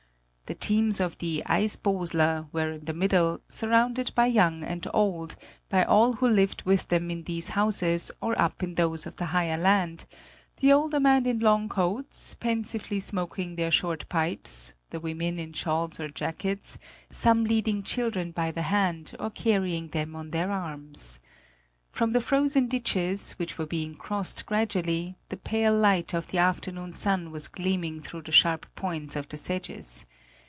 [0.47, 5.29] The teams of the "Eisbosler" were in the middle, surrounded by old and young,
[5.69, 9.27] by all who lived with them in these houses or up in those of the
[9.27, 10.03] higher land
[10.57, 16.01] the older men in long coats, pensively smoking their short pipes, the women in shawls
[16.01, 16.77] or jackets,
[17.09, 21.21] some leading children by the hand or carrying them on their arms.
[21.91, 26.91] From the frozen ditches, which were being crossed gradually, the pale light of the afternoon
[26.91, 30.05] sun was gleaming through the sharp points of the sedges.